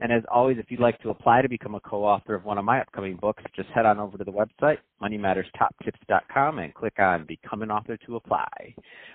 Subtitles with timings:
[0.00, 2.66] And as always, if you'd like to apply to become a co-author of one of
[2.66, 7.62] my upcoming books, just head on over to the website, moneymatterstoptips.com, and click on Become
[7.62, 8.74] an Author to apply.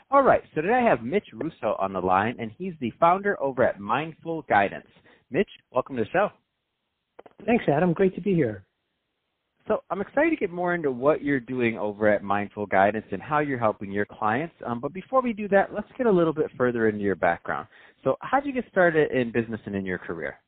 [0.09, 3.39] All right, so today I have Mitch Russo on the line, and he's the founder
[3.41, 4.87] over at Mindful Guidance.
[5.29, 6.29] Mitch, welcome to the show.
[7.45, 7.93] Thanks, Adam.
[7.93, 8.65] Great to be here.
[9.67, 13.21] So I'm excited to get more into what you're doing over at Mindful Guidance and
[13.21, 14.55] how you're helping your clients.
[14.65, 17.67] Um, but before we do that, let's get a little bit further into your background.
[18.03, 20.39] So how did you get started in business and in your career?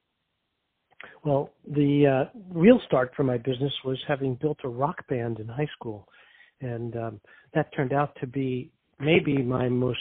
[1.24, 5.48] Well, the uh, real start for my business was having built a rock band in
[5.48, 6.08] high school,
[6.62, 7.22] and um,
[7.54, 10.00] that turned out to be maybe my most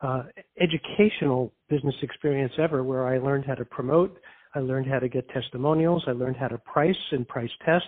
[0.00, 0.24] uh,
[0.60, 4.18] educational business experience ever, where I learned how to promote,
[4.54, 7.86] I learned how to get testimonials, I learned how to price and price test,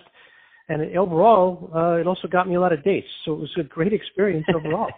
[0.69, 3.07] and it, overall, uh, it also got me a lot of dates.
[3.23, 4.91] So it was a great experience overall.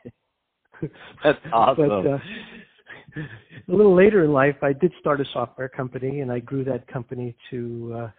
[1.24, 1.88] That's awesome.
[1.88, 2.18] but, uh,
[3.68, 6.88] a little later in life, I did start a software company, and I grew that
[6.88, 8.10] company to uh,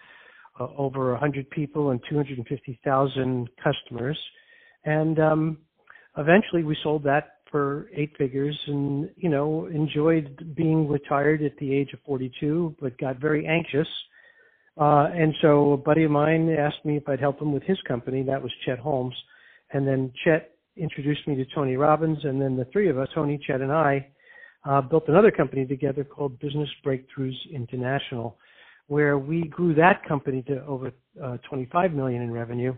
[0.60, 4.18] uh, over 100 people and 250,000 customers.
[4.84, 5.58] And um,
[6.16, 11.74] eventually, we sold that for eight figures, and you know, enjoyed being retired at the
[11.74, 13.88] age of 42, but got very anxious.
[14.80, 17.78] Uh, and so, a buddy of mine asked me if I'd help him with his
[17.88, 18.22] company.
[18.22, 19.14] That was Chet Holmes,
[19.72, 23.38] and then Chet introduced me to Tony Robbins, and then the three of us, Tony,
[23.46, 24.06] Chet, and I
[24.64, 28.36] uh, built another company together called Business Breakthroughs International,
[28.88, 32.74] where we grew that company to over uh, 25 million in revenue.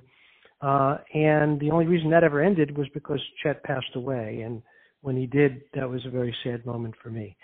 [0.61, 4.43] Uh, and the only reason that ever ended was because Chet passed away.
[4.45, 4.63] And
[5.01, 7.37] when he did, that was a very sad moment for me.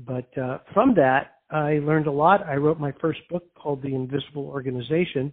[0.00, 2.44] But uh, from that, I learned a lot.
[2.44, 5.32] I wrote my first book called The Invisible Organization,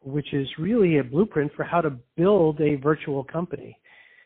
[0.00, 3.76] which is really a blueprint for how to build a virtual company.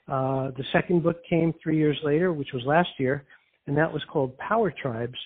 [0.06, 3.24] Uh, the second book came three years later, which was last year,
[3.70, 5.16] and that was called Power Tribes.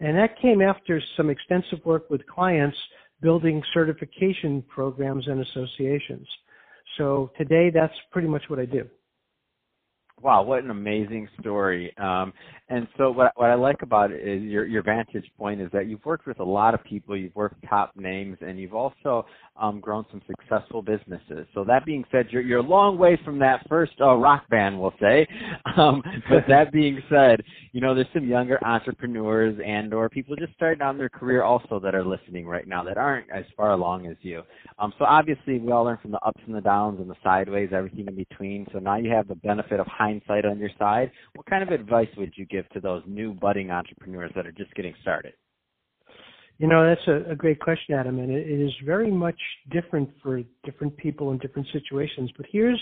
[0.00, 2.76] And that came after some extensive work with clients
[3.20, 6.26] building certification programs and associations.
[6.98, 8.88] So today, that's pretty much what I do.
[10.22, 11.92] Wow, what an amazing story!
[11.98, 12.32] Um,
[12.68, 15.88] and so, what what I like about it is your your vantage point is that
[15.88, 19.26] you've worked with a lot of people, you've worked top names, and you've also
[19.60, 21.46] um, grown some successful businesses.
[21.54, 24.80] So that being said, you're you're a long way from that first uh, rock band,
[24.80, 25.26] we'll say.
[25.74, 30.52] Um, but that being said, you know there's some younger entrepreneurs and or people just
[30.54, 34.06] starting on their career also that are listening right now that aren't as far along
[34.06, 34.42] as you.
[34.78, 37.70] Um, so obviously, we all learn from the ups and the downs and the sideways,
[37.72, 38.66] everything in between.
[38.72, 40.11] So now you have the benefit of hindsight
[40.44, 41.10] on your side.
[41.34, 44.74] What kind of advice would you give to those new budding entrepreneurs that are just
[44.74, 45.34] getting started?
[46.58, 49.38] You know, that's a, a great question, Adam, and it, it is very much
[49.70, 52.30] different for different people in different situations.
[52.36, 52.80] But here's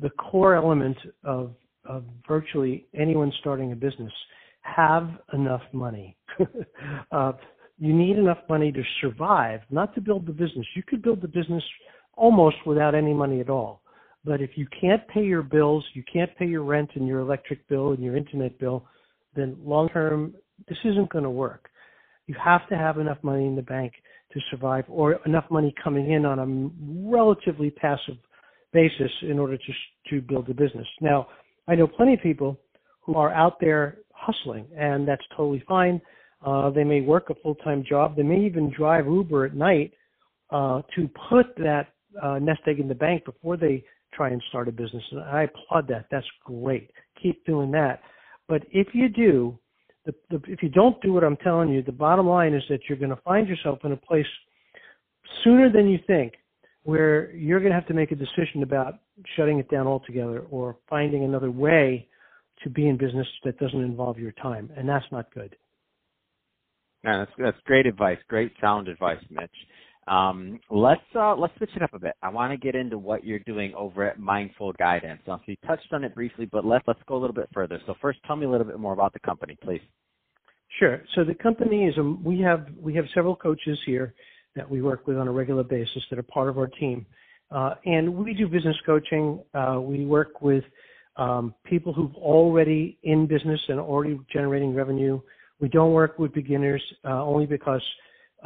[0.00, 4.12] the core element of, of virtually anyone starting a business
[4.62, 6.16] have enough money.
[7.12, 7.32] uh,
[7.78, 10.66] you need enough money to survive, not to build the business.
[10.74, 11.62] You could build the business
[12.14, 13.82] almost without any money at all.
[14.26, 17.66] But if you can't pay your bills, you can't pay your rent and your electric
[17.68, 18.84] bill and your internet bill,
[19.36, 20.34] then long term,
[20.68, 21.70] this isn't going to work.
[22.26, 23.92] You have to have enough money in the bank
[24.32, 28.16] to survive or enough money coming in on a relatively passive
[28.72, 29.72] basis in order to,
[30.10, 30.88] to build a business.
[31.00, 31.28] Now,
[31.68, 32.58] I know plenty of people
[33.02, 36.00] who are out there hustling, and that's totally fine.
[36.44, 38.16] Uh, they may work a full-time job.
[38.16, 39.92] They may even drive Uber at night
[40.50, 44.68] uh, to put that uh, nest egg in the bank before they try and start
[44.68, 45.02] a business.
[45.10, 46.06] And I applaud that.
[46.10, 46.90] That's great.
[47.22, 48.00] Keep doing that.
[48.48, 49.58] But if you do,
[50.04, 52.80] the, the, if you don't do what I'm telling you, the bottom line is that
[52.88, 54.26] you're going to find yourself in a place
[55.42, 56.34] sooner than you think
[56.84, 59.00] where you're going to have to make a decision about
[59.36, 62.06] shutting it down altogether or finding another way
[62.62, 65.56] to be in business that doesn't involve your time, and that's not good.
[67.04, 68.18] No, that's that's great advice.
[68.28, 69.50] Great sound advice, Mitch.
[70.08, 72.14] Um, let's uh, let's switch it up a bit.
[72.22, 75.20] I want to get into what you're doing over at Mindful Guidance.
[75.26, 77.80] so you touched on it briefly, but let's let's go a little bit further.
[77.86, 79.80] So first, tell me a little bit more about the company, please.
[80.78, 81.02] Sure.
[81.14, 84.14] So the company is a, we have we have several coaches here
[84.54, 87.04] that we work with on a regular basis that are part of our team,
[87.50, 89.40] uh, and we do business coaching.
[89.54, 90.62] Uh, we work with
[91.16, 95.20] um, people who've already in business and already generating revenue.
[95.58, 97.82] We don't work with beginners uh, only because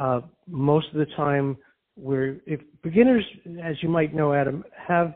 [0.01, 1.55] uh, most of the time,
[1.95, 3.23] we're if beginners,
[3.63, 5.13] as you might know, Adam, have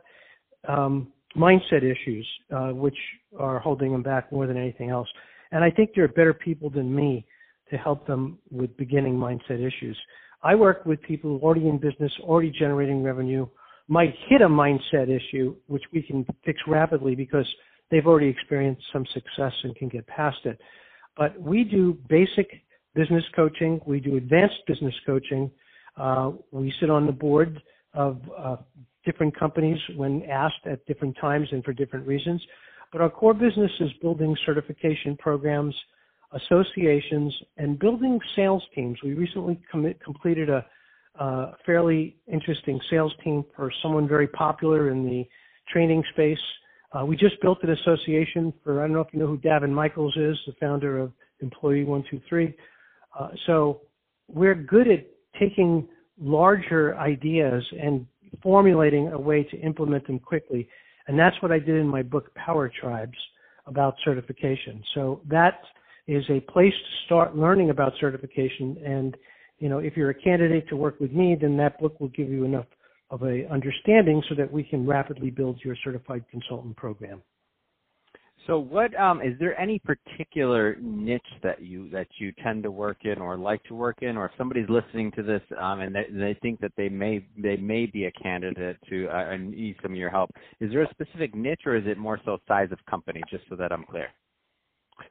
[0.67, 2.97] um, mindset issues, uh, which
[3.39, 5.07] are holding them back more than anything else.
[5.51, 7.25] And I think there are better people than me
[7.71, 9.97] to help them with beginning mindset issues.
[10.43, 13.47] I work with people who are already in business, already generating revenue,
[13.88, 17.47] might hit a mindset issue, which we can fix rapidly because
[17.89, 20.59] they've already experienced some success and can get past it.
[21.17, 22.64] But we do basic
[22.95, 25.51] business coaching, we do advanced business coaching.
[25.97, 27.62] Uh, we sit on the board
[27.94, 28.56] of uh,
[29.06, 32.42] different companies when asked at different times and for different reasons.
[32.92, 35.75] But our core business is building certification programs,
[36.33, 38.98] associations, and building sales teams.
[39.03, 40.65] We recently com- completed a
[41.19, 45.25] uh, fairly interesting sales team for someone very popular in the
[45.71, 46.39] training space.
[46.91, 49.71] Uh, we just built an association for, I don't know if you know who Davin
[49.71, 52.56] Michaels is, the founder of Employee 123.
[53.17, 53.81] Uh, so
[54.27, 55.06] we're good at
[55.39, 55.88] taking
[56.19, 58.06] larger ideas and
[58.41, 60.67] formulating a way to implement them quickly.
[61.07, 63.17] And that's what I did in my book, Power Tribes,
[63.67, 64.83] about certification.
[64.94, 65.62] So that
[66.07, 68.77] is a place to start learning about certification.
[68.85, 69.17] And,
[69.59, 72.29] you know, if you're a candidate to work with me, then that book will give
[72.29, 72.65] you enough
[73.12, 77.21] of a understanding so that we can rapidly build your certified consultant program.
[78.47, 82.97] So, what um, is there any particular niche that you that you tend to work
[83.03, 86.06] in or like to work in, or if somebody's listening to this um, and they,
[86.12, 89.94] they think that they may they may be a candidate to uh, and need some
[89.94, 92.77] of your help, is there a specific niche or is it more so size of
[92.89, 93.21] company?
[93.31, 94.09] Just so that I'm clear.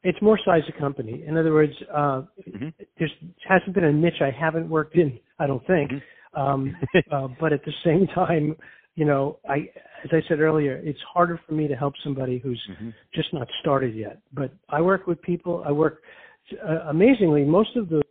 [0.03, 1.25] It's more size of company.
[1.27, 2.69] In other words, uh, mm-hmm.
[2.99, 3.09] there
[3.49, 5.19] hasn't been a niche I haven't worked in.
[5.39, 5.91] I don't think.
[5.91, 6.41] Mm-hmm.
[6.41, 6.77] Um,
[7.13, 8.57] uh, but at the same time,
[8.95, 9.71] you know, I,
[10.05, 12.91] as I said earlier, it's harder for me to help somebody who's mm-hmm.
[13.15, 14.21] just not started yet.
[14.33, 15.65] But I work with people.
[15.67, 16.03] I work
[16.65, 17.45] uh, amazingly.
[17.45, 18.03] Most of the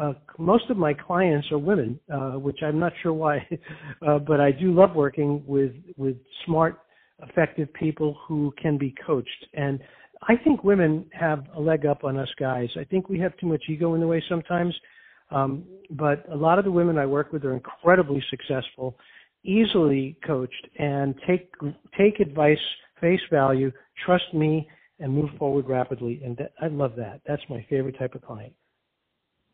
[0.00, 3.46] uh, most of my clients are women, uh, which I'm not sure why,
[4.06, 6.16] uh, but I do love working with with
[6.46, 6.78] smart,
[7.28, 9.46] effective people who can be coached.
[9.54, 9.80] And
[10.22, 12.68] I think women have a leg up on us guys.
[12.78, 14.74] I think we have too much ego in the way sometimes.
[15.32, 18.96] Um, but a lot of the women I work with are incredibly successful
[19.44, 21.50] easily coached and take
[21.96, 22.58] take advice
[23.00, 23.72] face value,
[24.04, 26.20] trust me, and move forward rapidly.
[26.24, 27.20] And I love that.
[27.26, 28.52] That's my favorite type of client.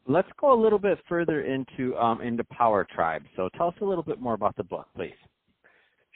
[0.08, 3.22] Let's go a little bit further into um, into Power Tribe.
[3.36, 5.14] So tell us a little bit more about the book, please.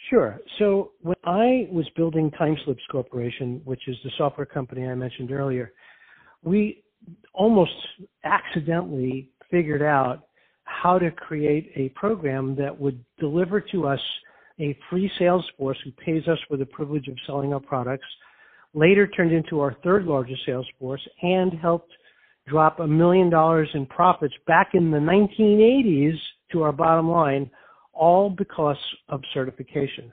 [0.08, 0.40] Sure.
[0.58, 5.72] So when I was building TimeSlips Corporation, which is the software company I mentioned earlier,
[6.42, 6.82] we
[7.34, 7.72] almost
[8.24, 10.28] accidentally figured out
[10.70, 14.00] how to create a program that would deliver to us
[14.60, 18.06] a free sales force who pays us for the privilege of selling our products,
[18.74, 21.92] later turned into our third largest sales force, and helped
[22.46, 26.16] drop a million dollars in profits back in the 1980s
[26.52, 27.50] to our bottom line,
[27.92, 28.78] all because
[29.08, 30.12] of certification.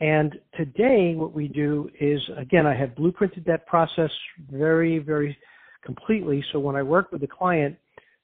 [0.00, 4.10] And today, what we do is, again, I have blueprinted that process
[4.50, 5.36] very, very
[5.84, 6.44] completely.
[6.52, 7.76] So when I work with the client,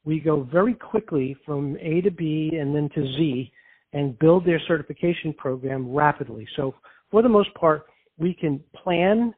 [0.05, 3.53] we go very quickly from A to B and then to Z
[3.93, 6.47] and build their certification program rapidly.
[6.57, 6.75] So
[7.11, 7.87] for the most part,
[8.19, 9.35] we can plan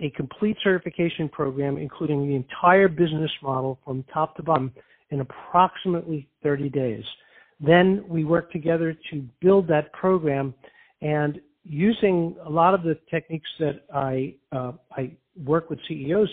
[0.00, 4.72] a complete certification program, including the entire business model from top to bottom
[5.10, 7.04] in approximately 30 days.
[7.60, 10.54] Then we work together to build that program
[11.00, 15.12] and using a lot of the techniques that I, uh, I
[15.44, 16.28] work with CEOs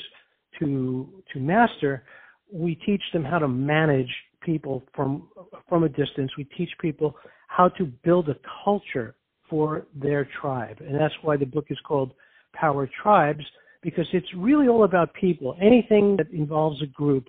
[0.60, 2.04] to, to master,
[2.52, 5.30] we teach them how to manage people from
[5.70, 6.32] from a distance.
[6.38, 7.16] We teach people
[7.48, 9.16] how to build a culture
[9.50, 12.14] for their tribe, and that's why the book is called
[12.54, 13.44] Power Tribes
[13.82, 15.56] because it's really all about people.
[15.62, 17.28] Anything that involves a group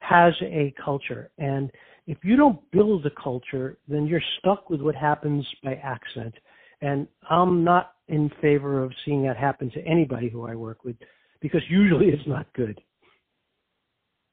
[0.00, 1.70] has a culture, and
[2.06, 6.34] if you don't build a culture, then you're stuck with what happens by accident.
[6.80, 10.96] And I'm not in favor of seeing that happen to anybody who I work with
[11.40, 12.80] because usually it's not good.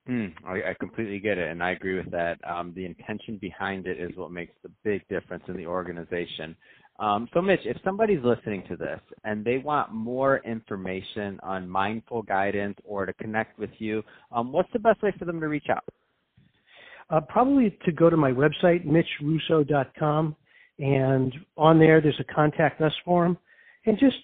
[0.09, 2.37] Mm, I, I completely get it, and I agree with that.
[2.47, 6.55] Um, the intention behind it is what makes the big difference in the organization.
[6.99, 12.21] Um, so, Mitch, if somebody's listening to this and they want more information on mindful
[12.21, 15.67] guidance or to connect with you, um, what's the best way for them to reach
[15.69, 15.83] out?
[17.09, 20.35] Uh, probably to go to my website, mitchrusso.com,
[20.79, 23.37] and on there there's a contact us form,
[23.85, 24.15] and just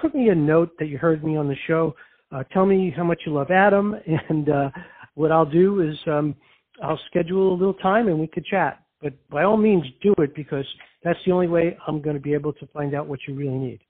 [0.00, 1.94] put me a note that you heard me on the show.
[2.32, 3.94] Uh, tell me how much you love Adam,
[4.28, 4.68] and uh,
[5.16, 6.36] what I'll do is um,
[6.82, 8.84] I'll schedule a little time and we could chat.
[9.02, 10.66] But by all means, do it because
[11.02, 13.58] that's the only way I'm going to be able to find out what you really
[13.58, 13.80] need.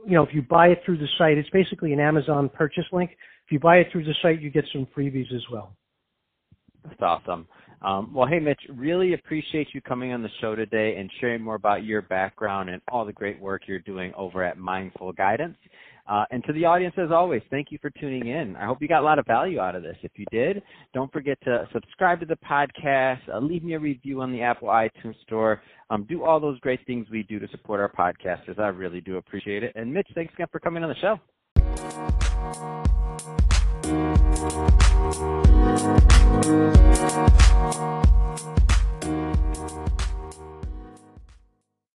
[0.07, 3.11] you know, if you buy it through the site, it's basically an Amazon purchase link.
[3.47, 5.77] If you buy it through the site, you get some freebies as well.
[6.85, 7.47] That's awesome.
[7.83, 11.57] Um, well, hey, Mitch, really appreciate you coming on the show today and sharing more
[11.57, 15.57] about your background and all the great work you're doing over at Mindful Guidance.
[16.09, 18.56] Uh, and to the audience, as always, thank you for tuning in.
[18.56, 19.97] I hope you got a lot of value out of this.
[20.02, 20.62] If you did,
[20.94, 24.68] don't forget to subscribe to the podcast, uh, leave me a review on the Apple
[24.68, 28.59] iTunes Store, um, do all those great things we do to support our podcasters.
[28.59, 29.73] I really do appreciate it.
[29.76, 31.18] And Mitch, thanks again for coming on the show.